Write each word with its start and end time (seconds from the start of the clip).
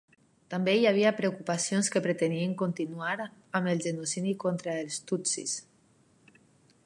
També 0.51 0.73
hi 0.77 0.85
havia 0.91 1.11
preocupacions 1.17 1.91
que 1.95 2.01
pretenien 2.07 2.55
continuar 2.63 3.13
amb 3.59 3.73
el 3.75 3.83
genocidi 3.87 4.33
contra 4.47 4.79
els 4.85 5.01
tutsis. 5.13 5.53